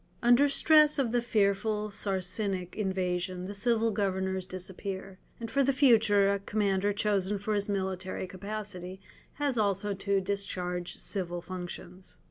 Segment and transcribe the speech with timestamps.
[0.23, 6.33] Under stress of the fearful Saracenic invasion the civil governors disappear, and for the future
[6.33, 8.99] a commander chosen for his military capacity
[9.33, 12.17] has also to discharge civil functions.